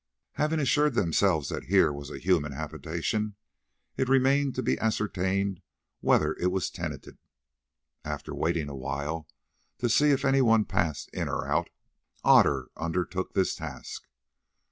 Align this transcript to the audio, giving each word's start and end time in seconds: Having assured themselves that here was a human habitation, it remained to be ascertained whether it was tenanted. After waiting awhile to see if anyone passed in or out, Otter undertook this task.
Having 0.31 0.59
assured 0.61 0.95
themselves 0.95 1.49
that 1.49 1.65
here 1.65 1.93
was 1.93 2.09
a 2.09 2.17
human 2.17 2.53
habitation, 2.53 3.35
it 3.97 4.09
remained 4.09 4.55
to 4.55 4.63
be 4.63 4.79
ascertained 4.79 5.61
whether 5.99 6.33
it 6.39 6.47
was 6.47 6.71
tenanted. 6.71 7.19
After 8.03 8.33
waiting 8.33 8.67
awhile 8.67 9.27
to 9.77 9.89
see 9.89 10.09
if 10.09 10.25
anyone 10.25 10.65
passed 10.65 11.07
in 11.13 11.29
or 11.29 11.45
out, 11.47 11.69
Otter 12.23 12.69
undertook 12.75 13.35
this 13.35 13.53
task. 13.53 14.07